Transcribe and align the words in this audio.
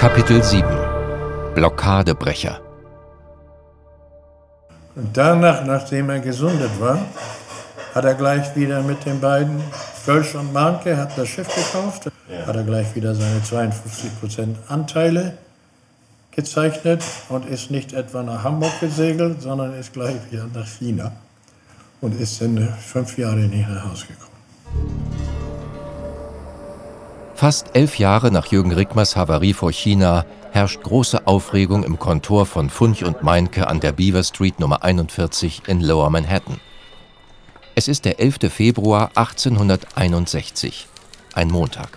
Kapitel 0.00 0.42
7 0.42 0.64
Blockadebrecher 1.54 2.58
Und 4.96 5.14
danach, 5.14 5.62
nachdem 5.66 6.08
er 6.08 6.20
gesundet 6.20 6.70
war, 6.80 7.00
hat 7.94 8.06
er 8.06 8.14
gleich 8.14 8.56
wieder 8.56 8.80
mit 8.82 9.04
den 9.04 9.20
beiden, 9.20 9.62
Völsch 10.02 10.34
und 10.34 10.54
Mahnke, 10.54 10.96
hat 10.96 11.18
das 11.18 11.28
Schiff 11.28 11.54
gekauft, 11.54 12.10
ja. 12.30 12.46
hat 12.46 12.56
er 12.56 12.62
gleich 12.62 12.94
wieder 12.94 13.14
seine 13.14 13.40
52% 13.40 14.54
Anteile 14.68 15.36
gezeichnet 16.30 17.04
und 17.28 17.46
ist 17.46 17.70
nicht 17.70 17.92
etwa 17.92 18.22
nach 18.22 18.42
Hamburg 18.42 18.80
gesegelt, 18.80 19.42
sondern 19.42 19.74
ist 19.74 19.92
gleich 19.92 20.16
wieder 20.30 20.46
nach 20.54 20.66
China 20.66 21.12
und 22.00 22.18
ist 22.18 22.40
dann 22.40 22.72
fünf 22.80 23.18
Jahre 23.18 23.40
nicht 23.40 23.68
nach 23.68 23.84
Hause 23.84 24.06
gekommen. 24.06 24.99
Fast 27.40 27.74
elf 27.74 27.98
Jahre 27.98 28.30
nach 28.30 28.48
Jürgen 28.48 28.70
Rickmers 28.70 29.16
Havarie 29.16 29.54
vor 29.54 29.72
China 29.72 30.26
herrscht 30.52 30.82
große 30.82 31.26
Aufregung 31.26 31.84
im 31.84 31.98
Kontor 31.98 32.44
von 32.44 32.68
Funch 32.68 33.02
und 33.02 33.22
Meinke 33.22 33.66
an 33.66 33.80
der 33.80 33.92
Beaver 33.92 34.22
Street 34.22 34.60
Nummer 34.60 34.84
41 34.84 35.62
in 35.66 35.80
Lower 35.80 36.10
Manhattan. 36.10 36.60
Es 37.74 37.88
ist 37.88 38.04
der 38.04 38.20
11. 38.20 38.52
Februar 38.52 39.12
1861, 39.14 40.86
ein 41.32 41.48
Montag. 41.48 41.88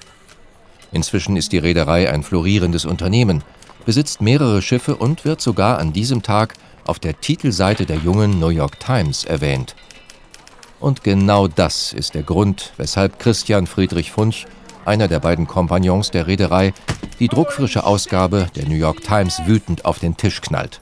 Inzwischen 0.94 1.36
ist 1.36 1.52
die 1.52 1.58
Reederei 1.58 2.10
ein 2.10 2.24
florierendes 2.24 2.86
Unternehmen, 2.86 3.44
besitzt 3.86 4.22
mehrere 4.22 4.62
Schiffe 4.62 4.96
und 4.96 5.26
wird 5.26 5.42
sogar 5.42 5.78
an 5.78 5.92
diesem 5.92 6.22
Tag 6.24 6.54
auf 6.86 7.00
der 7.00 7.20
Titelseite 7.20 7.86
der 7.86 7.98
jungen 7.98 8.40
New 8.40 8.48
York 8.48 8.80
Times 8.80 9.26
erwähnt. 9.26 9.76
Und 10.80 11.04
genau 11.04 11.50
das 11.50 11.92
ist 11.92 12.14
der 12.14 12.24
Grund, 12.24 12.72
weshalb 12.78 13.20
Christian 13.20 13.68
Friedrich 13.68 14.10
Funch 14.10 14.46
einer 14.86 15.08
der 15.08 15.20
beiden 15.20 15.48
Kompagnons 15.48 16.12
der 16.12 16.28
Reederei, 16.28 16.74
die 17.20 17.28
druckfrische 17.28 17.86
Ausgabe 17.86 18.48
der 18.56 18.68
New 18.68 18.76
York 18.76 19.02
Times 19.02 19.42
wütend 19.46 19.86
auf 19.86 20.00
den 20.00 20.18
Tisch 20.18 20.42
knallt. 20.42 20.82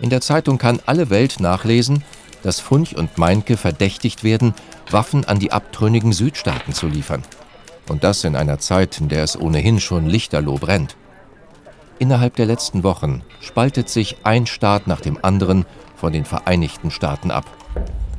In 0.00 0.10
der 0.10 0.20
Zeitung 0.20 0.58
kann 0.58 0.80
alle 0.86 1.10
Welt 1.10 1.40
nachlesen, 1.40 2.04
dass 2.42 2.60
Funch 2.60 2.94
und 2.94 3.16
Meinke 3.16 3.56
verdächtigt 3.56 4.22
werden, 4.22 4.54
Waffen 4.90 5.24
an 5.24 5.38
die 5.38 5.52
abtrünnigen 5.52 6.12
Südstaaten 6.12 6.74
zu 6.74 6.86
liefern. 6.86 7.22
Und 7.88 8.04
das 8.04 8.24
in 8.24 8.36
einer 8.36 8.58
Zeit, 8.58 9.00
in 9.00 9.08
der 9.08 9.22
es 9.22 9.38
ohnehin 9.38 9.80
schon 9.80 10.06
lichterloh 10.06 10.58
brennt. 10.58 10.96
Innerhalb 11.98 12.36
der 12.36 12.46
letzten 12.46 12.82
Wochen 12.82 13.22
spaltet 13.40 13.88
sich 13.88 14.16
ein 14.24 14.46
Staat 14.46 14.86
nach 14.86 15.00
dem 15.00 15.18
anderen 15.22 15.64
von 15.96 16.12
den 16.12 16.24
Vereinigten 16.24 16.90
Staaten 16.90 17.30
ab. 17.30 17.46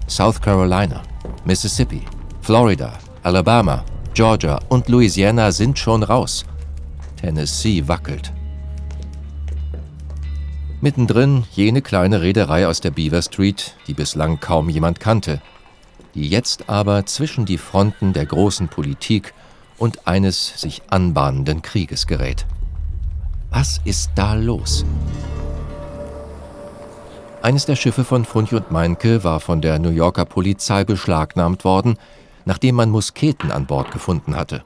South 0.08 0.42
Carolina, 0.42 1.04
Mississippi, 1.46 2.02
Florida, 2.42 2.94
Alabama, 3.26 3.84
Georgia 4.14 4.60
und 4.70 4.88
Louisiana 4.88 5.52
sind 5.52 5.80
schon 5.80 6.04
raus. 6.04 6.46
Tennessee 7.20 7.88
wackelt. 7.88 8.32
Mittendrin 10.80 11.44
jene 11.52 11.82
kleine 11.82 12.22
Reederei 12.22 12.68
aus 12.68 12.82
der 12.82 12.92
Beaver 12.92 13.24
Street, 13.24 13.76
die 13.88 13.96
bislang 13.96 14.40
kaum 14.40 14.70
jemand 14.70 15.00
kannte, 15.00 15.42
die 16.14 16.30
jetzt 16.30 16.70
aber 16.70 17.08
zwischen 17.08 17.46
die 17.46 17.58
Fronten 17.58 18.14
der 18.14 18.28
großen 18.28 18.68
Politik 18.68 19.34
und 19.80 20.08
eines 20.08 20.62
sich 20.62 20.84
anbahnenden 20.92 21.64
Krieges 21.64 22.06
gerät. 22.06 22.46
Was 23.50 23.82
ist 23.86 24.12
da 24.14 24.36
los? 24.36 24.86
Eines 27.42 27.66
der 27.66 27.76
Schiffe 27.76 28.04
von 28.04 28.24
Funch 28.24 28.54
und 28.54 28.70
Meinke 28.70 29.24
war 29.24 29.40
von 29.40 29.62
der 29.62 29.80
New 29.80 29.90
Yorker 29.90 30.26
Polizei 30.26 30.84
beschlagnahmt 30.84 31.66
worden, 31.66 31.98
nachdem 32.46 32.76
man 32.76 32.90
Musketen 32.90 33.52
an 33.52 33.66
Bord 33.66 33.92
gefunden 33.92 34.36
hatte. 34.36 34.64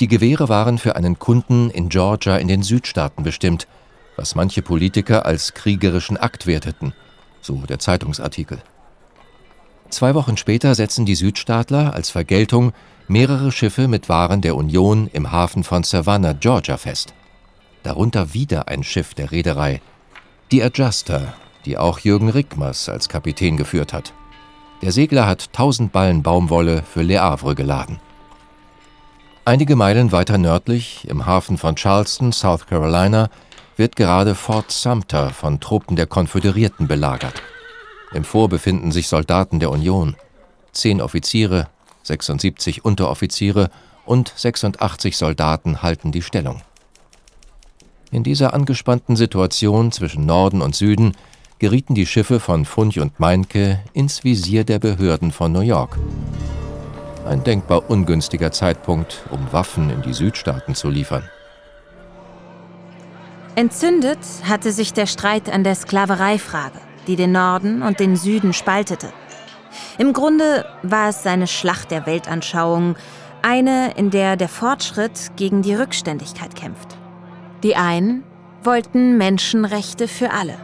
Die 0.00 0.08
Gewehre 0.08 0.48
waren 0.48 0.78
für 0.78 0.96
einen 0.96 1.18
Kunden 1.18 1.70
in 1.70 1.88
Georgia 1.88 2.36
in 2.36 2.48
den 2.48 2.62
Südstaaten 2.62 3.22
bestimmt, 3.22 3.66
was 4.16 4.34
manche 4.34 4.62
Politiker 4.62 5.26
als 5.26 5.54
kriegerischen 5.54 6.16
Akt 6.16 6.46
werteten, 6.46 6.92
so 7.40 7.56
der 7.68 7.78
Zeitungsartikel. 7.78 8.62
Zwei 9.90 10.14
Wochen 10.14 10.36
später 10.36 10.74
setzen 10.74 11.06
die 11.06 11.14
Südstaatler 11.14 11.94
als 11.94 12.10
Vergeltung 12.10 12.72
mehrere 13.06 13.52
Schiffe 13.52 13.86
mit 13.86 14.08
Waren 14.08 14.40
der 14.40 14.56
Union 14.56 15.08
im 15.12 15.30
Hafen 15.30 15.62
von 15.62 15.84
Savannah, 15.84 16.32
Georgia 16.32 16.76
fest. 16.76 17.14
Darunter 17.82 18.34
wieder 18.34 18.68
ein 18.68 18.82
Schiff 18.82 19.14
der 19.14 19.30
Reederei, 19.30 19.80
die 20.50 20.62
Adjuster, 20.62 21.34
die 21.64 21.78
auch 21.78 21.98
Jürgen 22.00 22.30
Rickmers 22.30 22.88
als 22.88 23.08
Kapitän 23.08 23.56
geführt 23.56 23.92
hat. 23.92 24.12
Der 24.84 24.92
Segler 24.92 25.26
hat 25.26 25.48
1000 25.54 25.92
Ballen 25.92 26.22
Baumwolle 26.22 26.82
für 26.82 27.00
Le 27.00 27.18
Havre 27.18 27.54
geladen. 27.54 28.00
Einige 29.46 29.76
Meilen 29.76 30.12
weiter 30.12 30.36
nördlich, 30.36 31.08
im 31.08 31.24
Hafen 31.24 31.56
von 31.56 31.74
Charleston, 31.74 32.32
South 32.32 32.66
Carolina, 32.66 33.30
wird 33.78 33.96
gerade 33.96 34.34
Fort 34.34 34.70
Sumter 34.70 35.30
von 35.30 35.58
Truppen 35.58 35.96
der 35.96 36.06
Konföderierten 36.06 36.86
belagert. 36.86 37.40
Im 38.12 38.24
Vor 38.24 38.50
befinden 38.50 38.92
sich 38.92 39.08
Soldaten 39.08 39.58
der 39.58 39.70
Union. 39.70 40.16
Zehn 40.72 41.00
Offiziere, 41.00 41.68
76 42.02 42.84
Unteroffiziere 42.84 43.70
und 44.04 44.34
86 44.36 45.16
Soldaten 45.16 45.80
halten 45.80 46.12
die 46.12 46.20
Stellung. 46.20 46.60
In 48.10 48.22
dieser 48.22 48.52
angespannten 48.52 49.16
Situation 49.16 49.92
zwischen 49.92 50.26
Norden 50.26 50.60
und 50.60 50.74
Süden 50.74 51.14
gerieten 51.58 51.94
die 51.94 52.06
Schiffe 52.06 52.40
von 52.40 52.64
Funch 52.64 52.98
und 52.98 53.18
Meinke 53.20 53.80
ins 53.92 54.24
Visier 54.24 54.64
der 54.64 54.78
Behörden 54.78 55.32
von 55.32 55.52
New 55.52 55.60
York. 55.60 55.98
Ein 57.26 57.42
denkbar 57.42 57.88
ungünstiger 57.88 58.52
Zeitpunkt, 58.52 59.24
um 59.30 59.52
Waffen 59.52 59.90
in 59.90 60.02
die 60.02 60.12
Südstaaten 60.12 60.74
zu 60.74 60.90
liefern. 60.90 61.28
Entzündet 63.56 64.18
hatte 64.44 64.72
sich 64.72 64.92
der 64.92 65.06
Streit 65.06 65.48
an 65.48 65.64
der 65.64 65.74
Sklavereifrage, 65.74 66.80
die 67.06 67.16
den 67.16 67.32
Norden 67.32 67.82
und 67.82 68.00
den 68.00 68.16
Süden 68.16 68.52
spaltete. 68.52 69.12
Im 69.96 70.12
Grunde 70.12 70.66
war 70.82 71.08
es 71.08 71.22
seine 71.22 71.46
Schlacht 71.46 71.90
der 71.90 72.04
Weltanschauung, 72.04 72.96
eine, 73.42 73.92
in 73.92 74.10
der 74.10 74.36
der 74.36 74.48
Fortschritt 74.48 75.32
gegen 75.36 75.62
die 75.62 75.74
Rückständigkeit 75.74 76.56
kämpft. 76.56 76.96
Die 77.62 77.76
einen 77.76 78.24
wollten 78.62 79.16
Menschenrechte 79.18 80.08
für 80.08 80.30
alle. 80.30 80.56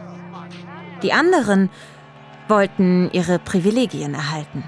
Die 1.03 1.13
anderen 1.13 1.69
wollten 2.47 3.09
ihre 3.11 3.39
Privilegien 3.39 4.13
erhalten. 4.13 4.63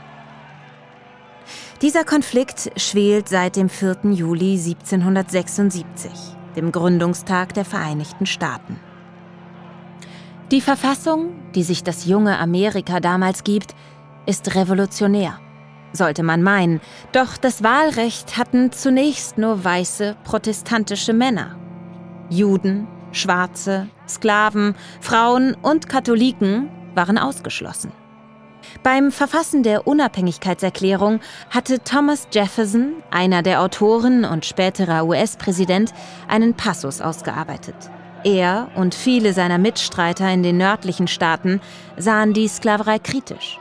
Dieser 1.81 2.05
Konflikt 2.05 2.71
schwelt 2.77 3.27
seit 3.27 3.57
dem 3.57 3.67
4. 3.67 4.11
Juli 4.11 4.53
1776, 4.53 6.11
dem 6.55 6.71
Gründungstag 6.71 7.53
der 7.53 7.65
Vereinigten 7.65 8.25
Staaten. 8.25 8.79
Die 10.51 10.61
Verfassung, 10.61 11.31
die 11.55 11.63
sich 11.63 11.83
das 11.83 12.05
junge 12.05 12.37
Amerika 12.37 12.99
damals 12.99 13.43
gibt, 13.43 13.75
ist 14.25 14.55
revolutionär, 14.55 15.39
sollte 15.91 16.23
man 16.23 16.41
meinen, 16.41 16.79
doch 17.11 17.35
das 17.35 17.63
Wahlrecht 17.63 18.37
hatten 18.37 18.71
zunächst 18.71 19.37
nur 19.37 19.63
weiße 19.63 20.15
protestantische 20.23 21.11
Männer. 21.11 21.57
Juden, 22.29 22.87
Schwarze, 23.13 23.87
Sklaven, 24.07 24.75
Frauen 24.99 25.55
und 25.61 25.87
Katholiken 25.87 26.69
waren 26.95 27.17
ausgeschlossen. 27.17 27.91
Beim 28.81 29.11
Verfassen 29.11 29.63
der 29.63 29.87
Unabhängigkeitserklärung 29.87 31.19
hatte 31.49 31.79
Thomas 31.83 32.27
Jefferson, 32.31 32.93
einer 33.11 33.41
der 33.41 33.61
Autoren 33.61 34.25
und 34.25 34.45
späterer 34.45 35.05
US-Präsident, 35.05 35.93
einen 36.27 36.53
Passus 36.53 37.01
ausgearbeitet. 37.01 37.75
Er 38.23 38.69
und 38.75 38.95
viele 38.95 39.33
seiner 39.33 39.57
Mitstreiter 39.57 40.29
in 40.31 40.43
den 40.43 40.57
nördlichen 40.57 41.07
Staaten 41.07 41.61
sahen 41.97 42.33
die 42.33 42.47
Sklaverei 42.47 42.99
kritisch. 42.99 43.59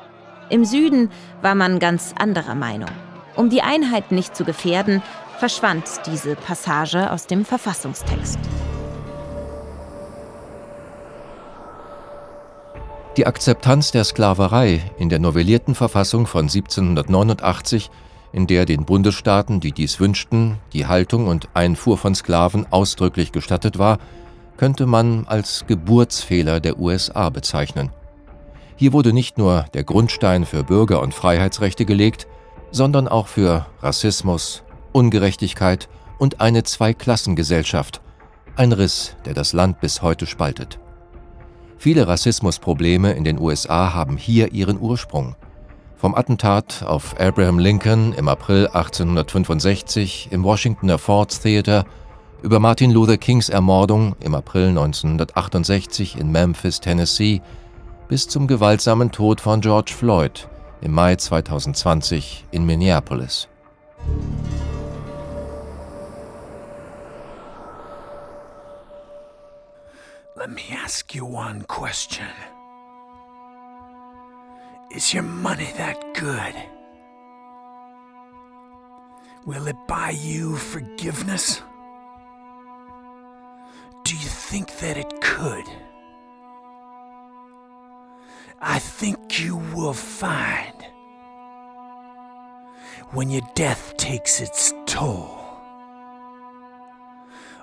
Im 0.50 0.64
Süden 0.64 1.10
war 1.40 1.54
man 1.54 1.78
ganz 1.78 2.14
anderer 2.18 2.54
Meinung. 2.54 2.90
Um 3.34 3.48
die 3.48 3.62
Einheit 3.62 4.12
nicht 4.12 4.36
zu 4.36 4.44
gefährden, 4.44 5.02
verschwand 5.38 5.84
diese 6.06 6.36
Passage 6.36 7.10
aus 7.10 7.26
dem 7.26 7.44
Verfassungstext. 7.44 8.38
Die 13.18 13.26
Akzeptanz 13.26 13.90
der 13.90 14.04
Sklaverei 14.04 14.80
in 14.96 15.10
der 15.10 15.18
novellierten 15.18 15.74
Verfassung 15.74 16.26
von 16.26 16.46
1789, 16.46 17.90
in 18.32 18.46
der 18.46 18.64
den 18.64 18.86
Bundesstaaten, 18.86 19.60
die 19.60 19.72
dies 19.72 20.00
wünschten, 20.00 20.56
die 20.72 20.86
Haltung 20.86 21.28
und 21.28 21.50
Einfuhr 21.52 21.98
von 21.98 22.14
Sklaven 22.14 22.66
ausdrücklich 22.70 23.30
gestattet 23.30 23.78
war, 23.78 23.98
könnte 24.56 24.86
man 24.86 25.26
als 25.26 25.66
Geburtsfehler 25.66 26.58
der 26.60 26.78
USA 26.78 27.28
bezeichnen. 27.28 27.90
Hier 28.76 28.94
wurde 28.94 29.12
nicht 29.12 29.36
nur 29.36 29.66
der 29.74 29.84
Grundstein 29.84 30.46
für 30.46 30.64
Bürger- 30.64 31.02
und 31.02 31.12
Freiheitsrechte 31.12 31.84
gelegt, 31.84 32.26
sondern 32.70 33.08
auch 33.08 33.26
für 33.26 33.66
Rassismus, 33.82 34.62
Ungerechtigkeit 34.92 35.90
und 36.18 36.40
eine 36.40 36.62
Zweiklassengesellschaft, 36.62 38.00
ein 38.56 38.72
Riss, 38.72 39.16
der 39.26 39.34
das 39.34 39.52
Land 39.52 39.80
bis 39.80 40.00
heute 40.00 40.24
spaltet. 40.24 40.78
Viele 41.82 42.06
Rassismusprobleme 42.06 43.10
in 43.10 43.24
den 43.24 43.40
USA 43.40 43.92
haben 43.92 44.16
hier 44.16 44.52
ihren 44.52 44.80
Ursprung. 44.80 45.34
Vom 45.96 46.14
Attentat 46.14 46.84
auf 46.86 47.18
Abraham 47.18 47.58
Lincoln 47.58 48.12
im 48.12 48.28
April 48.28 48.68
1865 48.68 50.28
im 50.30 50.44
Washingtoner 50.44 50.98
Ford 50.98 51.42
Theater 51.42 51.84
über 52.40 52.60
Martin 52.60 52.92
Luther 52.92 53.16
Kings 53.16 53.48
Ermordung 53.48 54.14
im 54.20 54.36
April 54.36 54.68
1968 54.68 56.20
in 56.20 56.30
Memphis, 56.30 56.78
Tennessee, 56.78 57.42
bis 58.06 58.28
zum 58.28 58.46
gewaltsamen 58.46 59.10
Tod 59.10 59.40
von 59.40 59.60
George 59.60 59.92
Floyd 59.92 60.48
im 60.82 60.92
Mai 60.92 61.16
2020 61.16 62.44
in 62.52 62.64
Minneapolis. 62.64 63.48
Let 70.42 70.50
me 70.50 70.64
ask 70.72 71.14
you 71.14 71.24
one 71.24 71.62
question. 71.62 72.26
Is 74.90 75.14
your 75.14 75.22
money 75.22 75.70
that 75.76 76.14
good? 76.14 76.56
Will 79.46 79.68
it 79.68 79.76
buy 79.86 80.10
you 80.10 80.56
forgiveness? 80.56 81.62
Do 84.02 84.16
you 84.16 84.28
think 84.50 84.78
that 84.78 84.96
it 84.96 85.20
could? 85.20 85.64
I 88.60 88.80
think 88.80 89.38
you 89.38 89.58
will 89.76 89.94
find 89.94 90.74
when 93.12 93.30
your 93.30 93.48
death 93.54 93.96
takes 93.96 94.40
its 94.40 94.74
toll. 94.86 95.41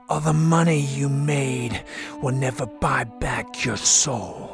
All 0.09 0.21
the 0.21 0.33
money 0.33 0.79
you 0.97 1.07
made 1.07 1.83
will 2.19 2.33
never 2.33 2.65
buy 2.65 3.05
back 3.19 3.63
your 3.63 3.77
soul. 3.77 4.49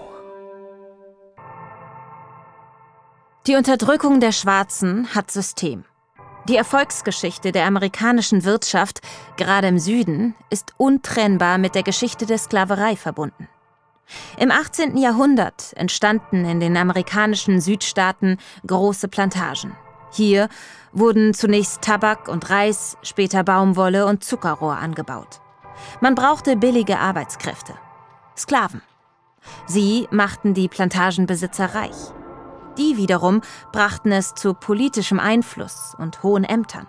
Die 3.48 3.56
Unterdrückung 3.56 4.20
der 4.20 4.34
Schwarzen 4.34 5.16
hat 5.16 5.32
System. 5.32 5.86
Die 6.50 6.58
Erfolgsgeschichte 6.58 7.54
der 7.54 7.68
amerikanischen 7.68 8.44
Wirtschaft, 8.44 9.00
gerade 9.38 9.70
im 9.70 9.80
Süden, 9.80 10.36
ist 10.50 10.74
untrennbar 10.76 11.58
mit 11.58 11.74
der 11.74 11.84
Geschichte 11.84 12.26
der 12.26 12.38
Sklaverei 12.38 12.98
verbunden. 12.98 13.48
Im 14.38 14.52
18. 14.52 14.98
Jahrhundert 14.98 15.72
entstanden 15.78 16.44
in 16.44 16.60
den 16.60 16.76
amerikanischen 16.76 17.62
Südstaaten 17.62 18.40
große 18.68 19.08
Plantagen. 19.08 19.78
Hier 20.12 20.50
wurden 20.92 21.34
zunächst 21.34 21.82
Tabak 21.82 22.28
und 22.28 22.50
Reis, 22.50 22.98
später 23.04 23.46
Baumwolle 23.46 24.06
und 24.06 24.22
Zuckerrohr 24.26 24.76
angebaut. 24.76 25.40
Man 26.02 26.16
brauchte 26.16 26.56
billige 26.56 27.00
Arbeitskräfte. 27.00 27.74
Sklaven. 28.38 28.82
Sie 29.68 30.08
machten 30.12 30.54
die 30.54 30.68
Plantagenbesitzer 30.68 31.76
reich. 31.76 31.96
Die 32.78 32.98
wiederum 32.98 33.42
brachten 33.72 34.12
es 34.12 34.34
zu 34.34 34.54
politischem 34.54 35.20
Einfluss 35.20 35.96
und 35.98 36.24
hohen 36.24 36.44
Ämtern. 36.44 36.88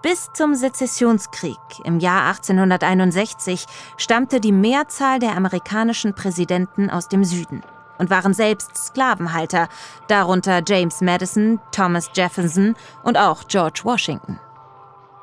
Bis 0.00 0.28
zum 0.32 0.54
Sezessionskrieg 0.54 1.58
im 1.84 1.98
Jahr 1.98 2.28
1861 2.28 3.66
stammte 3.96 4.40
die 4.40 4.52
Mehrzahl 4.52 5.18
der 5.18 5.36
amerikanischen 5.36 6.14
Präsidenten 6.14 6.88
aus 6.88 7.08
dem 7.08 7.24
Süden 7.24 7.62
und 7.98 8.08
waren 8.08 8.32
selbst 8.32 8.76
Sklavenhalter, 8.76 9.68
darunter 10.06 10.62
James 10.66 11.00
Madison, 11.00 11.60
Thomas 11.72 12.10
Jefferson 12.14 12.76
und 13.02 13.18
auch 13.18 13.48
George 13.48 13.80
Washington. 13.82 14.38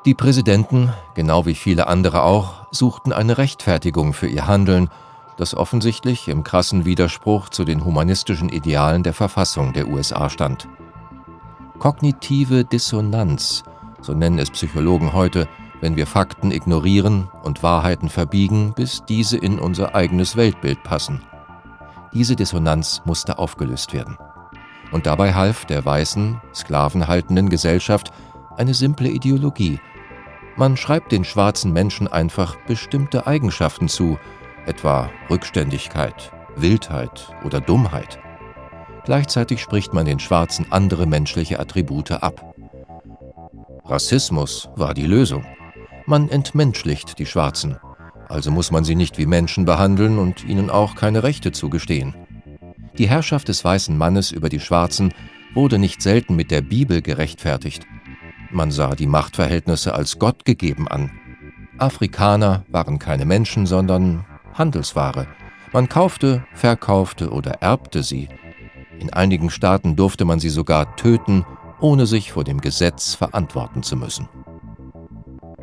Die 0.05 0.13
Präsidenten, 0.13 0.93
genau 1.15 1.45
wie 1.45 1.55
viele 1.55 1.87
andere 1.87 2.23
auch, 2.23 2.67
suchten 2.71 3.11
eine 3.11 3.37
Rechtfertigung 3.37 4.13
für 4.13 4.27
ihr 4.27 4.47
Handeln 4.47 4.89
das 5.37 5.55
offensichtlich 5.55 6.27
im 6.27 6.43
krassen 6.43 6.85
Widerspruch 6.85 7.49
zu 7.49 7.65
den 7.65 7.83
humanistischen 7.83 8.49
Idealen 8.49 9.03
der 9.03 9.13
Verfassung 9.13 9.73
der 9.73 9.87
USA 9.87 10.29
stand. 10.29 10.67
Kognitive 11.79 12.63
Dissonanz, 12.63 13.63
so 14.01 14.13
nennen 14.13 14.39
es 14.39 14.49
Psychologen 14.49 15.13
heute, 15.13 15.47
wenn 15.81 15.97
wir 15.97 16.07
Fakten 16.07 16.51
ignorieren 16.51 17.29
und 17.43 17.63
Wahrheiten 17.63 18.09
verbiegen, 18.09 18.73
bis 18.73 19.03
diese 19.05 19.37
in 19.37 19.59
unser 19.59 19.93
eigenes 19.93 20.37
Weltbild 20.37 20.83
passen. 20.83 21.21
Diese 22.13 22.37
Dissonanz 22.37 23.01
musste 23.03 23.37
aufgelöst 23.37 23.93
werden. 23.93 24.17
Und 24.91 25.05
dabei 25.05 25.33
half 25.33 25.65
der 25.65 25.83
weißen, 25.83 26.39
sklavenhaltenden 26.53 27.49
Gesellschaft 27.49 28.13
eine 28.55 28.73
simple 28.73 29.09
Ideologie. 29.09 29.81
Man 30.57 30.77
schreibt 30.77 31.11
den 31.11 31.25
schwarzen 31.25 31.73
Menschen 31.73 32.07
einfach 32.07 32.55
bestimmte 32.67 33.27
Eigenschaften 33.27 33.89
zu, 33.89 34.17
etwa 34.65 35.09
Rückständigkeit, 35.29 36.31
Wildheit 36.55 37.27
oder 37.43 37.59
Dummheit. 37.59 38.19
Gleichzeitig 39.03 39.61
spricht 39.61 39.93
man 39.93 40.05
den 40.05 40.19
Schwarzen 40.19 40.65
andere 40.71 41.07
menschliche 41.07 41.59
Attribute 41.59 42.11
ab. 42.11 42.55
Rassismus 43.83 44.69
war 44.75 44.93
die 44.93 45.05
Lösung. 45.05 45.45
Man 46.05 46.29
entmenschlicht 46.29 47.19
die 47.19 47.25
Schwarzen, 47.25 47.77
also 48.29 48.49
muss 48.49 48.71
man 48.71 48.85
sie 48.85 48.95
nicht 48.95 49.17
wie 49.17 49.25
Menschen 49.25 49.65
behandeln 49.65 50.17
und 50.17 50.45
ihnen 50.45 50.69
auch 50.69 50.95
keine 50.95 51.23
Rechte 51.23 51.51
zugestehen. 51.51 52.15
Die 52.97 53.09
Herrschaft 53.09 53.49
des 53.49 53.63
weißen 53.63 53.97
Mannes 53.97 54.31
über 54.31 54.47
die 54.47 54.61
Schwarzen 54.61 55.13
wurde 55.53 55.79
nicht 55.79 56.01
selten 56.01 56.35
mit 56.35 56.49
der 56.49 56.61
Bibel 56.61 57.01
gerechtfertigt. 57.01 57.85
Man 58.51 58.71
sah 58.71 58.95
die 58.95 59.07
Machtverhältnisse 59.07 59.93
als 59.93 60.19
Gott 60.19 60.45
gegeben 60.45 60.87
an. 60.87 61.11
Afrikaner 61.77 62.63
waren 62.69 62.99
keine 62.99 63.25
Menschen, 63.25 63.65
sondern 63.65 64.25
Handelsware. 64.53 65.27
Man 65.73 65.89
kaufte, 65.89 66.45
verkaufte 66.53 67.31
oder 67.31 67.61
erbte 67.61 68.01
sie. 68.01 68.29
In 68.99 69.11
einigen 69.11 69.49
Staaten 69.49 69.95
durfte 69.95 70.23
man 70.23 70.39
sie 70.39 70.49
sogar 70.49 70.95
töten, 70.95 71.45
ohne 71.81 72.05
sich 72.05 72.31
vor 72.31 72.43
dem 72.43 72.61
Gesetz 72.61 73.13
verantworten 73.15 73.83
zu 73.83 73.97
müssen. 73.97 74.29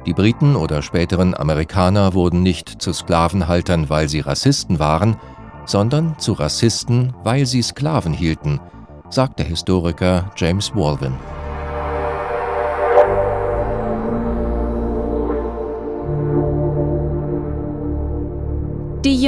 Die 0.04 0.12
Briten 0.12 0.56
oder 0.56 0.82
späteren 0.82 1.34
Amerikaner 1.34 2.12
wurden 2.12 2.42
nicht 2.42 2.82
zu 2.82 2.92
Sklavenhaltern, 2.92 3.88
weil 3.88 4.08
sie 4.08 4.20
Rassisten 4.20 4.78
waren, 4.78 5.16
sondern 5.64 6.18
zu 6.18 6.32
Rassisten, 6.32 7.14
weil 7.22 7.46
sie 7.46 7.62
Sklaven 7.62 8.12
hielten, 8.12 8.60
sagt 9.10 9.38
der 9.38 9.46
Historiker 9.46 10.30
James 10.36 10.74
Walvin. 10.74 11.14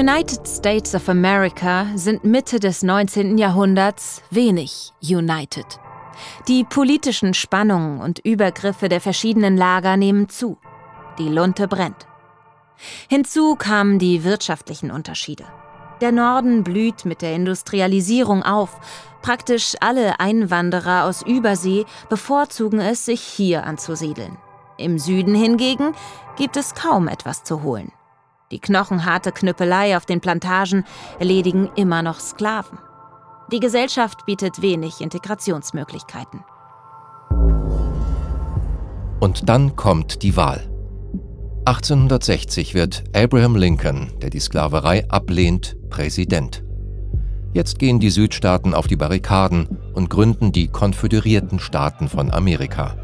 United 0.06 0.46
States 0.46 0.94
of 0.94 1.08
America 1.08 1.86
sind 1.94 2.24
Mitte 2.24 2.60
des 2.60 2.82
19. 2.82 3.38
Jahrhunderts 3.38 4.20
wenig 4.28 4.92
united. 5.00 5.64
Die 6.46 6.62
politischen 6.62 7.32
Spannungen 7.32 8.02
und 8.02 8.18
Übergriffe 8.18 8.90
der 8.90 9.00
verschiedenen 9.00 9.56
Lager 9.56 9.96
nehmen 9.96 10.28
zu. 10.28 10.58
Die 11.18 11.30
Lunte 11.30 11.68
brennt. 11.68 12.06
Hinzu 13.08 13.56
kamen 13.56 13.98
die 13.98 14.24
wirtschaftlichen 14.24 14.90
Unterschiede. 14.90 15.46
Der 16.02 16.12
Norden 16.12 16.64
blüht 16.64 17.06
mit 17.06 17.22
der 17.22 17.34
Industrialisierung 17.34 18.42
auf. 18.42 18.78
Praktisch 19.22 19.74
alle 19.80 20.20
Einwanderer 20.20 21.04
aus 21.04 21.22
Übersee 21.22 21.86
bevorzugen 22.10 22.78
es, 22.78 23.06
sich 23.06 23.22
hier 23.22 23.64
anzusiedeln. 23.64 24.36
Im 24.76 24.98
Süden 24.98 25.34
hingegen 25.34 25.94
gibt 26.36 26.58
es 26.58 26.74
kaum 26.74 27.08
etwas 27.08 27.42
zu 27.42 27.62
holen. 27.62 27.90
Die 28.50 28.58
knochenharte 28.58 29.32
Knüppelei 29.32 29.96
auf 29.96 30.06
den 30.06 30.20
Plantagen 30.20 30.84
erledigen 31.18 31.70
immer 31.76 32.02
noch 32.02 32.20
Sklaven. 32.20 32.78
Die 33.52 33.60
Gesellschaft 33.60 34.26
bietet 34.26 34.62
wenig 34.62 35.00
Integrationsmöglichkeiten. 35.00 36.44
Und 39.20 39.48
dann 39.48 39.76
kommt 39.76 40.22
die 40.22 40.36
Wahl. 40.36 40.68
1860 41.66 42.74
wird 42.74 43.04
Abraham 43.14 43.56
Lincoln, 43.56 44.12
der 44.20 44.28
die 44.28 44.40
Sklaverei 44.40 45.08
ablehnt, 45.08 45.76
Präsident. 45.88 46.62
Jetzt 47.54 47.78
gehen 47.78 48.00
die 48.00 48.10
Südstaaten 48.10 48.74
auf 48.74 48.86
die 48.86 48.96
Barrikaden 48.96 49.78
und 49.94 50.10
gründen 50.10 50.52
die 50.52 50.68
Konföderierten 50.68 51.58
Staaten 51.58 52.08
von 52.08 52.30
Amerika. 52.32 52.96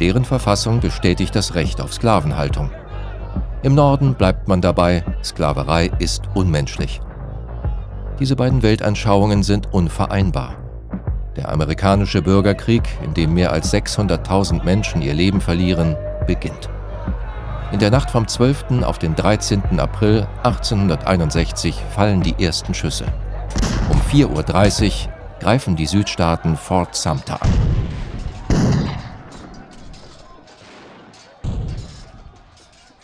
Deren 0.00 0.24
Verfassung 0.24 0.80
bestätigt 0.80 1.34
das 1.34 1.54
Recht 1.54 1.80
auf 1.80 1.92
Sklavenhaltung. 1.92 2.70
Im 3.62 3.76
Norden 3.76 4.14
bleibt 4.14 4.48
man 4.48 4.60
dabei, 4.60 5.04
Sklaverei 5.22 5.88
ist 6.00 6.22
unmenschlich. 6.34 7.00
Diese 8.18 8.34
beiden 8.34 8.64
Weltanschauungen 8.64 9.44
sind 9.44 9.72
unvereinbar. 9.72 10.56
Der 11.36 11.48
amerikanische 11.48 12.22
Bürgerkrieg, 12.22 12.82
in 13.04 13.14
dem 13.14 13.34
mehr 13.34 13.52
als 13.52 13.72
600.000 13.72 14.64
Menschen 14.64 15.00
ihr 15.00 15.14
Leben 15.14 15.40
verlieren, 15.40 15.96
beginnt. 16.26 16.68
In 17.70 17.78
der 17.78 17.92
Nacht 17.92 18.10
vom 18.10 18.26
12. 18.26 18.82
auf 18.82 18.98
den 18.98 19.14
13. 19.14 19.78
April 19.78 20.26
1861 20.42 21.76
fallen 21.94 22.20
die 22.20 22.44
ersten 22.44 22.74
Schüsse. 22.74 23.06
Um 23.90 24.00
4.30 24.00 25.06
Uhr 25.06 25.12
greifen 25.38 25.76
die 25.76 25.86
Südstaaten 25.86 26.56
Fort 26.56 26.96
Sumter 26.96 27.40
an. 27.40 27.50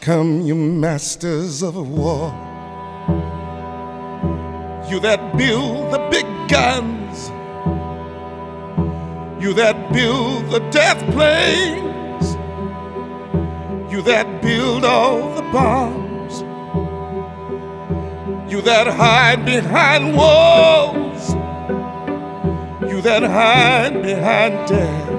Come, 0.09 0.41
you 0.41 0.55
masters 0.55 1.63
of 1.63 1.77
war. 1.77 2.33
You 4.89 5.01
that 5.01 5.37
build 5.37 5.93
the 5.93 5.99
big 6.11 6.25
guns. 6.49 7.29
You 9.39 9.53
that 9.53 9.93
build 9.93 10.49
the 10.51 10.61
death 10.71 10.99
planes. 11.13 12.27
You 13.93 14.01
that 14.01 14.41
build 14.41 14.87
all 14.87 15.35
the 15.35 15.43
bombs. 15.53 16.41
You 18.51 18.63
that 18.63 18.87
hide 18.87 19.45
behind 19.45 20.17
walls. 20.17 21.35
You 22.91 23.03
that 23.03 23.25
hide 23.25 24.03
behind 24.03 24.69
desks. 24.69 25.18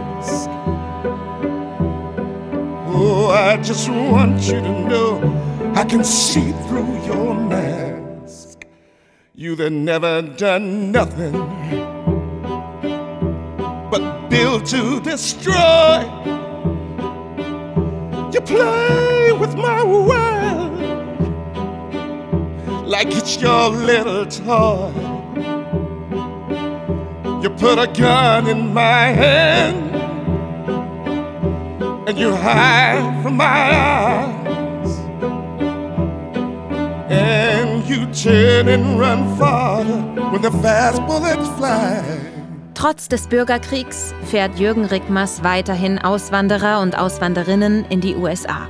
Oh, 3.01 3.29
I 3.29 3.55
just 3.55 3.87
want 3.87 4.41
you 4.41 4.59
to 4.59 4.79
know 4.89 5.71
I 5.73 5.85
can 5.85 6.03
see 6.03 6.51
through 6.67 7.01
your 7.05 7.33
mask. 7.33 8.65
You 9.33 9.55
that 9.55 9.69
never 9.69 10.21
done 10.21 10.91
nothing 10.91 11.31
but 13.89 14.27
build 14.29 14.65
to 14.65 14.99
destroy. 14.99 16.01
You 18.33 18.41
play 18.41 19.31
with 19.31 19.55
my 19.55 19.81
world 19.81 20.77
like 22.85 23.07
it's 23.15 23.39
your 23.41 23.69
little 23.69 24.25
toy. 24.25 24.91
You 27.41 27.49
put 27.51 27.79
a 27.79 27.87
gun 27.97 28.47
in 28.49 28.73
my 28.73 29.03
hand 29.23 30.08
and 32.07 32.17
you 32.17 32.31
hide 32.31 33.21
from 33.21 33.37
my 33.37 33.45
eyes. 33.45 34.91
And 37.09 37.87
you 37.87 38.05
turn 38.13 38.67
and 38.67 38.99
run 38.99 39.37
farther 39.37 40.01
when 40.31 40.41
the 40.41 40.51
fast 40.61 41.05
bullets 41.07 41.47
fly. 41.57 42.03
Trotz 42.73 43.09
des 43.09 43.27
Bürgerkriegs 43.27 44.13
fährt 44.23 44.57
Jürgen 44.57 44.85
Rickmers 44.85 45.43
weiterhin 45.43 45.99
Auswanderer 45.99 46.79
und 46.79 46.97
Auswanderinnen 46.97 47.85
in 47.89 47.99
die 47.99 48.15
USA. 48.15 48.69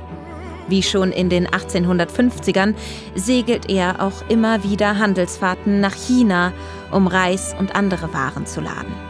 Wie 0.66 0.82
schon 0.82 1.12
in 1.12 1.28
den 1.28 1.46
1850ern 1.46 2.74
segelt 3.14 3.70
er 3.70 4.02
auch 4.02 4.28
immer 4.28 4.64
wieder 4.64 4.98
Handelsfahrten 4.98 5.80
nach 5.80 5.94
China, 5.94 6.52
um 6.90 7.06
Reis 7.06 7.54
und 7.58 7.74
andere 7.76 8.12
Waren 8.12 8.46
zu 8.46 8.60
laden. 8.60 9.09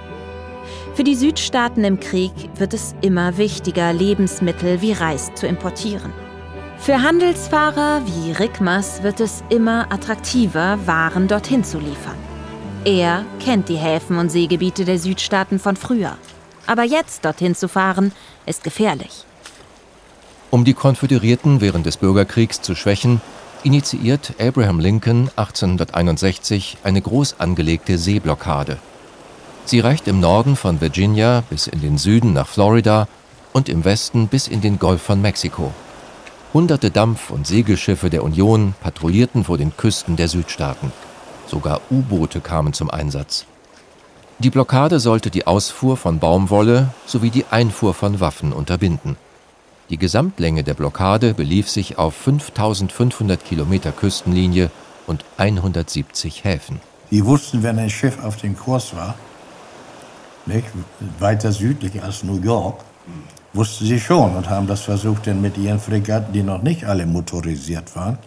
Für 1.00 1.04
die 1.04 1.14
Südstaaten 1.14 1.82
im 1.82 1.98
Krieg 1.98 2.30
wird 2.56 2.74
es 2.74 2.94
immer 3.00 3.38
wichtiger, 3.38 3.90
Lebensmittel 3.90 4.82
wie 4.82 4.92
Reis 4.92 5.30
zu 5.34 5.46
importieren. 5.46 6.12
Für 6.76 7.00
Handelsfahrer 7.00 8.02
wie 8.04 8.32
Rickmers 8.32 9.02
wird 9.02 9.18
es 9.20 9.42
immer 9.48 9.90
attraktiver, 9.90 10.78
Waren 10.84 11.26
dorthin 11.26 11.64
zu 11.64 11.78
liefern. 11.78 12.18
Er 12.84 13.24
kennt 13.42 13.70
die 13.70 13.78
Häfen 13.78 14.18
und 14.18 14.28
Seegebiete 14.28 14.84
der 14.84 14.98
Südstaaten 14.98 15.58
von 15.58 15.74
früher. 15.74 16.18
Aber 16.66 16.82
jetzt 16.82 17.24
dorthin 17.24 17.54
zu 17.54 17.70
fahren, 17.70 18.12
ist 18.44 18.62
gefährlich. 18.62 19.24
Um 20.50 20.66
die 20.66 20.74
Konföderierten 20.74 21.62
während 21.62 21.86
des 21.86 21.96
Bürgerkriegs 21.96 22.60
zu 22.60 22.74
schwächen, 22.74 23.22
initiiert 23.62 24.34
Abraham 24.38 24.80
Lincoln 24.80 25.30
1861 25.34 26.76
eine 26.84 27.00
groß 27.00 27.36
angelegte 27.40 27.96
Seeblockade. 27.96 28.76
Sie 29.64 29.80
reicht 29.80 30.08
im 30.08 30.20
Norden 30.20 30.56
von 30.56 30.80
Virginia 30.80 31.44
bis 31.48 31.66
in 31.66 31.80
den 31.80 31.98
Süden 31.98 32.32
nach 32.32 32.48
Florida 32.48 33.06
und 33.52 33.68
im 33.68 33.84
Westen 33.84 34.28
bis 34.28 34.48
in 34.48 34.60
den 34.60 34.78
Golf 34.78 35.02
von 35.02 35.20
Mexiko. 35.20 35.72
Hunderte 36.52 36.90
Dampf- 36.90 37.30
und 37.30 37.46
Segelschiffe 37.46 38.10
der 38.10 38.24
Union 38.24 38.74
patrouillierten 38.80 39.44
vor 39.44 39.58
den 39.58 39.76
Küsten 39.76 40.16
der 40.16 40.28
Südstaaten. 40.28 40.92
Sogar 41.46 41.80
U-Boote 41.90 42.40
kamen 42.40 42.72
zum 42.72 42.90
Einsatz. 42.90 43.46
Die 44.40 44.50
Blockade 44.50 45.00
sollte 45.00 45.30
die 45.30 45.46
Ausfuhr 45.46 45.96
von 45.96 46.18
Baumwolle 46.18 46.88
sowie 47.06 47.30
die 47.30 47.44
Einfuhr 47.50 47.94
von 47.94 48.20
Waffen 48.20 48.52
unterbinden. 48.52 49.16
Die 49.90 49.98
Gesamtlänge 49.98 50.64
der 50.64 50.74
Blockade 50.74 51.34
belief 51.34 51.68
sich 51.68 51.98
auf 51.98 52.14
5500 52.14 53.44
Kilometer 53.44 53.92
Küstenlinie 53.92 54.70
und 55.06 55.24
170 55.36 56.44
Häfen. 56.44 56.80
Die 57.10 57.24
wussten, 57.26 57.62
wenn 57.62 57.78
ein 57.78 57.90
Schiff 57.90 58.22
auf 58.22 58.36
dem 58.36 58.56
Kurs 58.56 58.94
war, 58.94 59.16
nicht, 60.50 60.66
weiter 61.18 61.52
südlich 61.52 62.02
als 62.02 62.22
New 62.22 62.40
York, 62.40 62.80
wussten 63.52 63.86
sie 63.86 63.98
schon 63.98 64.36
und 64.36 64.48
haben 64.48 64.66
das 64.66 64.82
versucht, 64.82 65.26
dann 65.26 65.40
mit 65.40 65.56
ihren 65.56 65.80
Fregatten, 65.80 66.32
die 66.32 66.42
noch 66.42 66.62
nicht 66.62 66.84
alle 66.84 67.06
motorisiert 67.06 67.94
waren, 67.96 68.18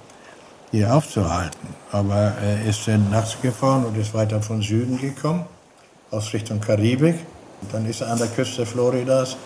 hier 0.71 0.93
aufzuhalten. 0.93 1.67
Aber 1.91 2.33
er 2.41 2.65
ist 2.65 2.87
dann 2.87 3.09
nachts 3.11 3.37
gefahren 3.41 3.85
und 3.85 3.97
ist 3.97 4.13
weiter 4.13 4.41
von 4.41 4.61
Süden 4.61 4.99
gekommen, 4.99 5.45
aus 6.11 6.33
Richtung 6.33 6.59
Karibik. 6.59 7.15
Und 7.61 7.73
dann 7.73 7.85
ist 7.85 8.01
er 8.01 8.11
an 8.11 8.17
der 8.17 8.27
Küste 8.27 8.65
Floridas 8.65 9.37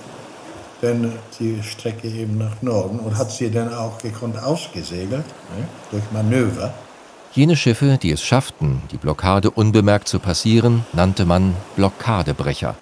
dann 0.82 1.12
die 1.40 1.62
Strecke 1.64 2.08
eben 2.08 2.38
nach 2.38 2.62
Norden 2.62 3.00
und 3.00 3.18
hat 3.18 3.32
sie 3.32 3.50
dann 3.50 3.74
auch 3.74 3.98
gekonnt 3.98 4.42
ausgesegelt 4.42 5.26
ne, 5.26 5.68
durch 5.92 6.04
Manöver. 6.12 6.74
Jene 7.38 7.56
Schiffe, 7.56 8.00
die 8.02 8.10
es 8.10 8.24
schafften, 8.24 8.82
die 8.92 8.98
Blockade 8.98 9.52
unbemerkt 9.52 10.08
zu 10.08 10.18
passieren, 10.18 10.84
nannte 10.92 11.24
man 11.24 11.56
Blockadebrecher. 11.76 12.74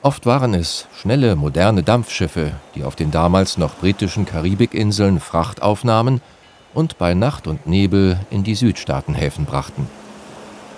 Oft 0.00 0.24
waren 0.24 0.54
es 0.54 0.88
schnelle, 0.98 1.36
moderne 1.36 1.82
Dampfschiffe, 1.82 2.52
die 2.74 2.84
auf 2.84 2.96
den 2.96 3.10
damals 3.10 3.58
noch 3.58 3.74
britischen 3.74 4.24
Karibikinseln 4.24 5.20
Fracht 5.20 5.60
aufnahmen 5.60 6.22
und 6.72 6.96
bei 6.96 7.12
Nacht 7.12 7.46
und 7.46 7.66
Nebel 7.66 8.18
in 8.30 8.44
die 8.44 8.54
Südstaatenhäfen 8.54 9.44
brachten. 9.44 9.90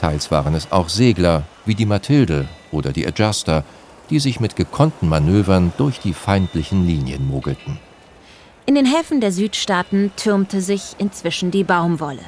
Teils 0.01 0.33
waren 0.33 0.57
es 0.57 0.73
auch 0.73 0.89
Segler 0.89 1.45
wie 1.65 1.77
die 1.77 1.87
Mathilde 1.87 2.49
oder 2.73 2.91
die 2.91 3.07
Adjuster, 3.07 3.63
die 4.11 4.19
sich 4.19 4.41
mit 4.41 4.57
gekonnten 4.57 5.09
Manövern 5.09 5.73
durch 5.77 6.01
die 6.01 6.15
feindlichen 6.15 6.85
Linien 6.85 7.29
mogelten. 7.29 7.79
In 8.67 8.75
den 8.75 8.87
Häfen 8.87 9.21
der 9.21 9.31
Südstaaten 9.31 10.11
türmte 10.17 10.61
sich 10.61 10.97
inzwischen 10.99 11.53
die 11.53 11.63
Baumwolle, 11.63 12.23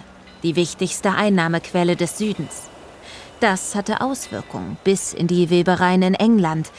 die 0.44 0.56
wichtigste 0.56 1.12
Einnahmequelle 1.12 1.96
des 1.96 2.18
Südens. 2.18 2.68
Das 3.40 3.74
hatte 3.74 4.00
Auswirkungen 4.00 4.76
bis 4.84 5.12
in 5.12 5.26
die 5.26 5.50
Webereien 5.50 6.02
in 6.02 6.14
England. 6.14 6.70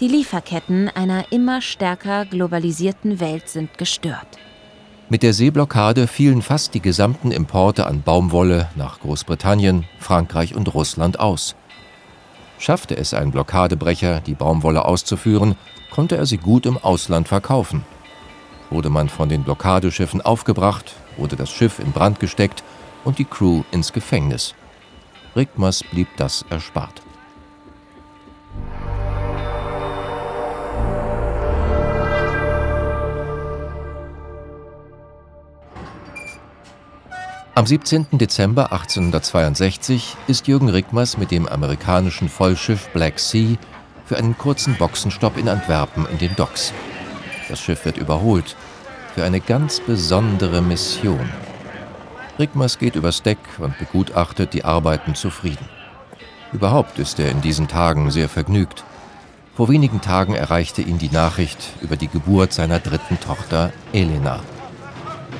Die 0.00 0.08
Lieferketten 0.08 0.88
einer 0.94 1.32
immer 1.32 1.60
stärker 1.60 2.26
globalisierten 2.26 3.20
Welt 3.20 3.48
sind 3.48 3.76
gestört. 3.78 4.38
Mit 5.08 5.22
der 5.22 5.32
Seeblockade 5.32 6.06
fielen 6.06 6.42
fast 6.42 6.74
die 6.74 6.80
gesamten 6.80 7.30
Importe 7.30 7.86
an 7.86 8.02
Baumwolle 8.02 8.68
nach 8.74 9.00
Großbritannien, 9.00 9.84
Frankreich 9.98 10.54
und 10.54 10.72
Russland 10.74 11.20
aus. 11.20 11.56
Schaffte 12.58 12.96
es 12.96 13.12
ein 13.12 13.30
Blockadebrecher, 13.30 14.20
die 14.20 14.34
Baumwolle 14.34 14.84
auszuführen, 14.84 15.56
konnte 15.90 16.16
er 16.16 16.26
sie 16.26 16.38
gut 16.38 16.66
im 16.66 16.78
Ausland 16.78 17.28
verkaufen. 17.28 17.84
Wurde 18.70 18.88
man 18.88 19.08
von 19.08 19.28
den 19.28 19.44
Blockadeschiffen 19.44 20.22
aufgebracht, 20.22 20.94
wurde 21.16 21.36
das 21.36 21.50
Schiff 21.50 21.78
in 21.78 21.92
Brand 21.92 22.18
gesteckt 22.18 22.64
und 23.04 23.18
die 23.18 23.24
Crew 23.24 23.62
ins 23.70 23.92
Gefängnis. 23.92 24.54
Rickmers 25.36 25.82
blieb 25.82 26.08
das 26.16 26.44
erspart. 26.50 27.02
Am 37.56 37.66
17. 37.66 38.06
Dezember 38.18 38.72
1862 38.72 40.16
ist 40.26 40.48
Jürgen 40.48 40.68
Rickmers 40.68 41.16
mit 41.18 41.30
dem 41.30 41.46
amerikanischen 41.46 42.28
Vollschiff 42.28 42.88
Black 42.88 43.20
Sea 43.20 43.56
für 44.06 44.16
einen 44.16 44.36
kurzen 44.36 44.74
Boxenstopp 44.74 45.38
in 45.38 45.48
Antwerpen 45.48 46.04
in 46.06 46.18
den 46.18 46.34
Docks. 46.34 46.72
Das 47.48 47.60
Schiff 47.60 47.84
wird 47.84 47.96
überholt 47.96 48.56
für 49.14 49.22
eine 49.22 49.40
ganz 49.40 49.78
besondere 49.78 50.62
Mission. 50.62 51.30
Rickmers 52.38 52.78
geht 52.78 52.96
übers 52.96 53.22
Deck 53.22 53.38
und 53.58 53.78
begutachtet 53.78 54.54
die 54.54 54.64
Arbeiten 54.64 55.14
zufrieden. 55.14 55.68
Überhaupt 56.52 56.98
ist 56.98 57.20
er 57.20 57.30
in 57.30 57.40
diesen 57.40 57.68
Tagen 57.68 58.10
sehr 58.10 58.28
vergnügt. 58.28 58.84
Vor 59.54 59.68
wenigen 59.68 60.00
Tagen 60.00 60.34
erreichte 60.34 60.82
ihn 60.82 60.98
die 60.98 61.10
Nachricht 61.10 61.58
über 61.80 61.96
die 61.96 62.08
Geburt 62.08 62.52
seiner 62.52 62.80
dritten 62.80 63.20
Tochter 63.20 63.72
Elena. 63.92 64.40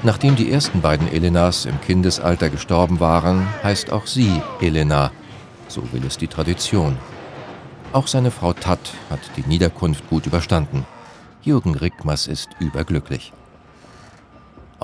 Nachdem 0.04 0.36
die 0.36 0.52
ersten 0.52 0.82
beiden 0.82 1.10
Elenas 1.10 1.64
im 1.64 1.80
Kindesalter 1.80 2.48
gestorben 2.48 3.00
waren, 3.00 3.48
heißt 3.62 3.90
auch 3.90 4.06
sie 4.06 4.40
Elena, 4.60 5.10
so 5.66 5.82
will 5.92 6.04
es 6.06 6.16
die 6.16 6.28
Tradition. 6.28 6.96
Auch 7.92 8.06
seine 8.06 8.30
Frau 8.30 8.52
Tat 8.52 8.92
hat 9.10 9.20
die 9.36 9.48
Niederkunft 9.48 10.08
gut 10.08 10.26
überstanden. 10.26 10.86
Jürgen 11.42 11.74
Rickmers 11.74 12.26
ist 12.26 12.50
überglücklich. 12.60 13.32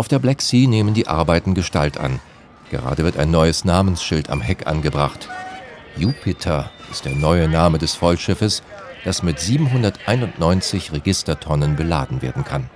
Auf 0.01 0.09
der 0.09 0.19
Black 0.19 0.41
Sea 0.41 0.67
nehmen 0.67 0.95
die 0.95 1.09
Arbeiten 1.09 1.53
Gestalt 1.53 1.99
an. 1.99 2.21
Gerade 2.71 3.05
wird 3.05 3.19
ein 3.19 3.31
neues 3.31 3.67
Namensschild 3.67 4.31
am 4.31 4.41
Heck 4.41 4.67
angebracht. 4.67 5.29
Jupiter 5.95 6.71
ist 6.91 7.05
der 7.05 7.15
neue 7.15 7.49
Name 7.49 7.77
des 7.77 7.97
Vollschiffes, 7.97 8.63
das 9.05 9.23
mit 9.23 9.39
791 9.39 10.93
Registertonnen 10.93 11.77
beladen 11.77 12.23
werden 12.23 12.45
kann. 12.45 12.71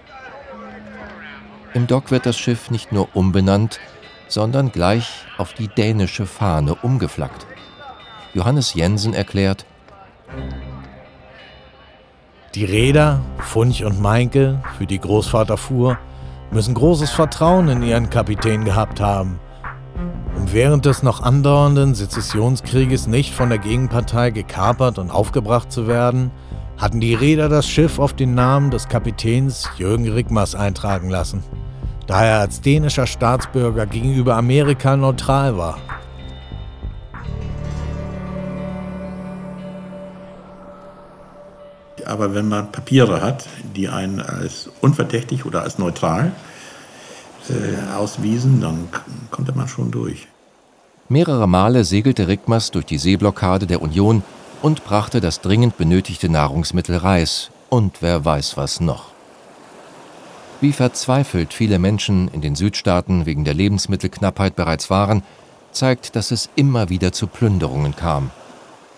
Im 1.73 1.87
Dock 1.87 2.11
wird 2.11 2.27
das 2.27 2.37
Schiff 2.37 2.71
nicht 2.71 2.93
nur 2.93 3.17
umbenannt, 3.17 3.81
sondern 4.29 4.71
gleich 4.71 5.25
auf 5.39 5.55
die 5.55 5.69
dänische 5.69 6.27
Fahne 6.27 6.75
umgeflaggt. 6.75 7.47
Johannes 8.35 8.75
Jensen 8.75 9.15
erklärt, 9.15 9.65
Die 12.55 12.67
Räder, 12.67 13.23
Funch 13.39 13.83
und 13.83 13.99
Meinke, 14.03 14.63
für 14.77 14.85
die 14.85 14.99
Großvater 14.99 15.57
fuhr, 15.57 15.99
müssen 16.55 16.75
großes 16.75 17.11
Vertrauen 17.11 17.69
in 17.69 17.83
ihren 17.83 18.11
Kapitän 18.11 18.65
gehabt 18.65 19.01
haben, 19.01 19.41
um 20.37 20.53
während 20.53 20.85
des 20.85 21.03
noch 21.03 21.21
andauernden 21.21 21.97
Sezessionskrieges 21.97 23.09
nicht 23.09 23.35
von 23.35 23.49
der 23.49 23.59
Gegenpartei 23.59 24.31
gekapert 24.31 24.99
und 24.99 25.11
aufgebracht 25.11 25.73
zu 25.73 25.89
werden, 25.89 26.31
hatten 26.77 27.01
die 27.01 27.15
Räder 27.15 27.49
das 27.49 27.67
Schiff 27.69 27.99
auf 27.99 28.13
den 28.13 28.35
Namen 28.35 28.71
des 28.71 28.89
Kapitäns 28.89 29.69
Jürgen 29.79 30.09
Rigmers 30.09 30.55
eintragen 30.55 31.11
lassen, 31.11 31.43
da 32.07 32.25
er 32.25 32.39
als 32.39 32.61
dänischer 32.61 33.09
Staatsbürger 33.09 33.87
gegenüber 33.87 34.37
Amerika 34.37 34.97
neutral 34.97 35.59
war. 35.59 35.79
Aber 42.07 42.35
wenn 42.35 42.49
man 42.49 42.73
Papiere 42.73 43.23
hat, 43.23 43.47
die 43.77 43.89
einen 43.89 44.21
als 44.21 44.69
unverdächtig 44.81 45.47
oder 45.47 45.63
als 45.63 45.79
neutral 45.79 46.33
äh, 47.49 47.95
auswiesen, 47.95 48.61
dann 48.61 48.89
konnte 49.31 49.53
man 49.53 49.69
schon 49.69 49.91
durch. 49.91 50.27
Mehrere 51.09 51.47
Male 51.47 51.85
segelte 51.85 52.29
Rigmas 52.29 52.71
durch 52.71 52.87
die 52.87 52.99
Seeblockade 52.99 53.67
der 53.67 53.83
Union 53.83 54.23
und 54.63 54.85
brachte 54.85 55.21
das 55.21 55.41
dringend 55.43 55.77
benötigte 55.77 56.31
Nahrungsmittel 56.31 56.97
Reis 56.97 57.51
und 57.69 58.01
wer 58.01 58.25
weiß 58.25 58.57
was 58.57 58.81
noch. 58.81 59.13
Wie 60.61 60.73
verzweifelt 60.73 61.53
viele 61.53 61.79
Menschen 61.79 62.29
in 62.29 62.41
den 62.41 62.55
Südstaaten 62.55 63.27
wegen 63.27 63.45
der 63.45 63.53
Lebensmittelknappheit 63.53 64.57
bereits 64.57 64.89
waren, 64.89 65.23
zeigt, 65.73 66.17
dass 66.17 66.31
es 66.31 66.49
immer 66.57 66.89
wieder 66.89 67.13
zu 67.13 67.27
Plünderungen 67.27 67.95
kam. 67.95 68.31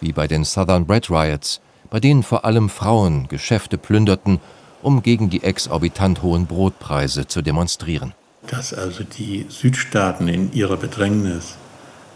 Wie 0.00 0.12
bei 0.12 0.28
den 0.28 0.44
Southern 0.44 0.86
Bread 0.86 1.10
Riots, 1.10 1.60
bei 1.90 2.00
denen 2.00 2.22
vor 2.22 2.44
allem 2.44 2.68
Frauen 2.68 3.28
Geschäfte 3.28 3.78
plünderten, 3.78 4.40
um 4.82 5.02
gegen 5.02 5.30
die 5.30 5.42
exorbitant 5.42 6.22
hohen 6.22 6.46
Brotpreise 6.46 7.26
zu 7.26 7.42
demonstrieren. 7.42 8.14
Dass 8.46 8.72
also 8.72 9.02
die 9.02 9.46
Südstaaten 9.48 10.28
in 10.28 10.52
ihrer 10.52 10.76
Bedrängnis 10.76 11.56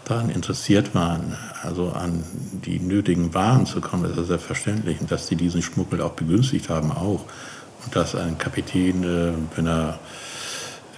daran 0.05 0.29
interessiert 0.29 0.95
waren, 0.95 1.37
also 1.63 1.89
an 1.89 2.23
die 2.65 2.79
nötigen 2.79 3.33
Waren 3.33 3.65
zu 3.65 3.81
kommen, 3.81 4.05
ist 4.05 4.17
ja 4.17 4.23
selbstverständlich. 4.23 4.99
Und 5.01 5.11
dass 5.11 5.27
sie 5.27 5.35
diesen 5.35 5.61
Schmuggel 5.61 6.01
auch 6.01 6.13
begünstigt 6.13 6.69
haben, 6.69 6.91
auch. 6.91 7.25
Und 7.83 7.95
dass 7.95 8.15
ein 8.15 8.37
Kapitän, 8.37 9.03
äh, 9.03 9.33
wenn 9.55 9.67
er 9.67 9.99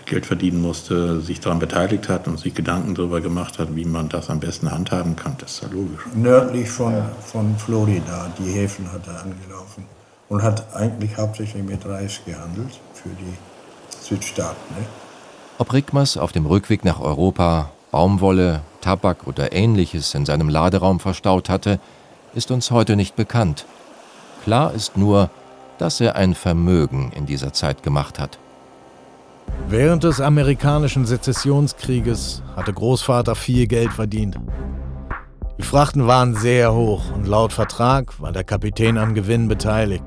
Geld 0.05 0.25
verdienen 0.25 0.61
musste, 0.61 1.21
sich 1.21 1.39
daran 1.39 1.59
beteiligt 1.59 2.09
hat 2.09 2.27
und 2.27 2.39
sich 2.39 2.53
Gedanken 2.53 2.95
darüber 2.95 3.21
gemacht 3.21 3.59
hat, 3.59 3.75
wie 3.75 3.85
man 3.85 4.09
das 4.09 4.29
am 4.29 4.39
besten 4.39 4.71
handhaben 4.71 5.15
kann, 5.15 5.35
das 5.39 5.53
ist 5.53 5.63
ja 5.63 5.69
logisch. 5.69 6.01
Nördlich 6.15 6.69
von, 6.69 6.93
von 7.25 7.57
Florida, 7.57 8.31
die 8.37 8.51
Häfen 8.51 8.91
hat 8.91 9.07
er 9.07 9.21
angelaufen 9.21 9.85
und 10.29 10.43
hat 10.43 10.75
eigentlich 10.75 11.17
hauptsächlich 11.17 11.63
mit 11.63 11.85
Reis 11.85 12.21
gehandelt 12.25 12.79
für 12.93 13.09
die 13.09 13.37
Südstaaten. 14.01 14.75
Ne? 14.77 14.85
Ob 15.57 15.71
Rigmas 15.71 16.17
auf 16.17 16.31
dem 16.31 16.45
Rückweg 16.45 16.83
nach 16.83 16.99
Europa 16.99 17.71
Baumwolle, 17.91 18.61
Tabak 18.81 19.27
oder 19.27 19.53
ähnliches 19.53 20.15
in 20.15 20.25
seinem 20.25 20.49
Laderaum 20.49 20.99
verstaut 20.99 21.47
hatte, 21.47 21.79
ist 22.33 22.49
uns 22.49 22.71
heute 22.71 22.95
nicht 22.95 23.15
bekannt. 23.15 23.65
Klar 24.43 24.73
ist 24.73 24.97
nur, 24.97 25.29
dass 25.77 26.01
er 26.01 26.15
ein 26.15 26.33
Vermögen 26.33 27.11
in 27.15 27.27
dieser 27.27 27.53
Zeit 27.53 27.83
gemacht 27.83 28.19
hat. 28.19 28.39
Während 29.67 30.03
des 30.03 30.21
amerikanischen 30.21 31.05
Sezessionskrieges 31.05 32.43
hatte 32.55 32.73
Großvater 32.73 33.35
viel 33.35 33.67
Geld 33.67 33.91
verdient. 33.91 34.39
Die 35.57 35.63
Frachten 35.63 36.07
waren 36.07 36.35
sehr 36.35 36.73
hoch 36.73 37.11
und 37.13 37.27
laut 37.27 37.53
Vertrag 37.53 38.19
war 38.21 38.31
der 38.31 38.43
Kapitän 38.43 38.97
am 38.97 39.13
Gewinn 39.13 39.47
beteiligt. 39.47 40.03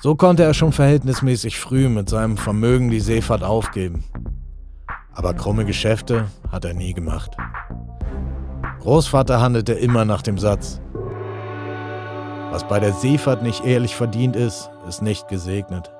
So 0.00 0.14
konnte 0.14 0.42
er 0.44 0.54
schon 0.54 0.72
verhältnismäßig 0.72 1.58
früh 1.58 1.88
mit 1.88 2.08
seinem 2.08 2.36
Vermögen 2.36 2.90
die 2.90 3.00
Seefahrt 3.00 3.42
aufgeben. 3.42 4.04
Aber 5.12 5.34
krumme 5.34 5.64
Geschäfte 5.64 6.26
hat 6.52 6.64
er 6.64 6.74
nie 6.74 6.92
gemacht. 6.92 7.36
Großvater 8.80 9.40
handelte 9.40 9.72
immer 9.72 10.04
nach 10.04 10.22
dem 10.22 10.38
Satz, 10.38 10.80
was 12.56 12.66
bei 12.68 12.80
der 12.80 12.94
Seefahrt 12.94 13.42
nicht 13.42 13.66
ehrlich 13.66 13.94
verdient 13.94 14.34
ist, 14.34 14.70
ist 14.88 15.02
nicht 15.02 15.28
gesegnet. 15.28 15.90